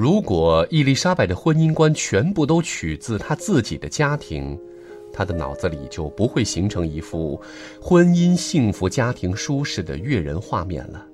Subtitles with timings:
[0.00, 4.56] 如果伊丽莎白的婚姻观全部都取自她自己的家庭，
[5.12, 7.40] 她的脑子里就不会形成一幅
[7.82, 11.04] 婚姻幸福、家庭舒适的悦人画面了。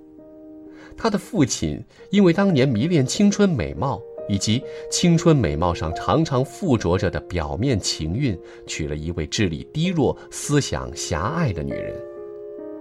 [0.98, 11.96] 她的父亲因为当年迷恋青春美貌，以及青春美貌上常常附着着的表面情韵，娶了一位智力低弱、思想狭隘的女人。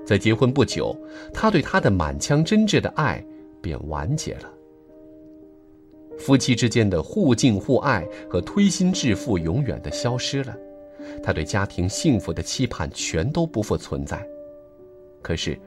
[0.05, 0.93] 在结婚不久，
[1.33, 3.25] 他对她的满腔真挚的爱
[3.61, 4.51] 便完结了。
[6.17, 10.55] 夫妻之间的互敬互爱和推心置腹永远的消失了，
[11.23, 14.25] 他对家庭幸福的期盼全都不复存在。
[15.21, 15.57] 可是，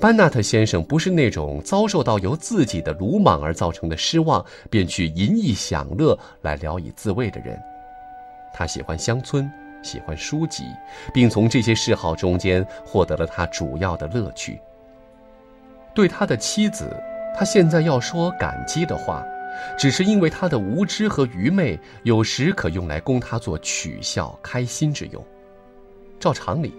[0.00, 7.56] 班纳特先生不是那种遭受到由自己的鲁莽而造成的失望便去淫逸享乐来聊以自慰的人。
[8.52, 9.48] 他喜欢乡村，
[9.82, 10.64] 喜欢书籍，
[11.14, 14.60] 并从这些嗜好中间获得了他主要的乐趣。
[15.94, 16.90] 对他的妻子，
[17.38, 19.24] 他现在要说感激的话。
[19.78, 25.24] 只是因为他的无知和愚昧，有时可用来供他做取笑、开心之用。
[26.18, 26.72] 照常理，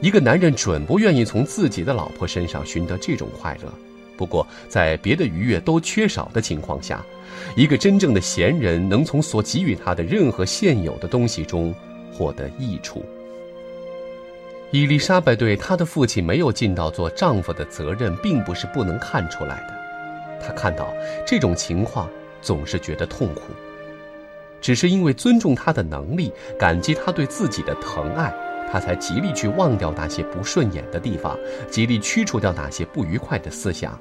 [0.00, 3.72] 一个男人准不愿意从自己的老婆身上寻得这种快乐。
[4.16, 7.04] 不过，在别的愉悦都缺少的情况下，
[7.56, 11.74] 一个真正的贤人能从所给予他的任何现有的东西中
[12.12, 13.04] 获得益处。
[14.70, 20.44] 伊丽莎白对她的父亲没有尽到做丈夫的责任，并不是不能看出来的。
[20.44, 20.92] 她看到
[21.26, 22.08] 这种情况。
[22.44, 23.40] 总是觉得痛苦，
[24.60, 28.32] 只是因为尊重他的能力，感激他对自己的疼爱，
[28.70, 31.38] 他才极力去忘掉那些不顺眼的地方，
[31.70, 33.98] 极力驱除掉那些不愉快的思想。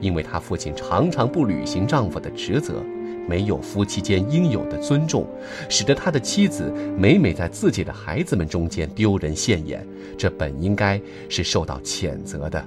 [0.00, 2.82] 因为他父亲常常不履行丈夫的职责，
[3.28, 5.24] 没有夫妻间应有的尊重，
[5.68, 6.64] 使得他的妻子
[6.98, 9.86] 每每在自己的孩子们中间丢人现眼，
[10.18, 12.62] 这本应该是受到谴责的。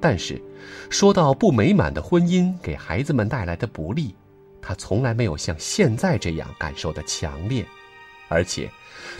[0.00, 0.40] 但是，
[0.90, 4.14] 说到不美满的婚姻给孩子们带来的不利，
[4.62, 7.66] 他从来没有像现在这样感受的强烈，
[8.28, 8.70] 而且，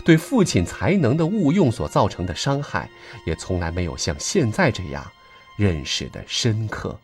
[0.05, 2.89] 对父亲才能的误用所造成的伤害，
[3.25, 5.05] 也从来没有像现在这样
[5.57, 6.97] 认识的深刻。